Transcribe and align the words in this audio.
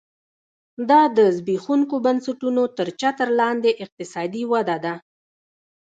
دا 0.89 1.01
د 1.17 1.19
زبېښونکو 1.37 1.95
بنسټونو 2.05 2.63
تر 2.77 2.87
چتر 3.01 3.29
لاندې 3.39 3.71
اقتصادي 3.83 4.43
وده 4.53 4.77
ده 4.85 4.93